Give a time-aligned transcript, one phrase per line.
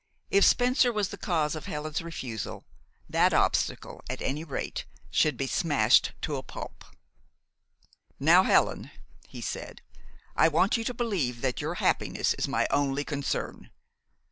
[0.31, 2.63] If Spencer was the cause of Helen's refusal,
[3.07, 4.85] that obstacle, at any rate,
[5.15, 6.83] could be smashed to a pulp.
[8.19, 8.89] "Now, Helen,"
[9.27, 9.83] he said,
[10.35, 13.69] "I want you to believe that your happiness is my only concern.